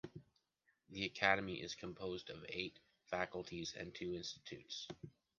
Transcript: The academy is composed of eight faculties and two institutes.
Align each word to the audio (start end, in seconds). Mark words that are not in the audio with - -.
The 0.89 1.05
academy 1.05 1.61
is 1.61 1.75
composed 1.75 2.31
of 2.31 2.43
eight 2.49 2.79
faculties 3.11 3.75
and 3.77 3.93
two 3.93 4.15
institutes. 4.15 4.87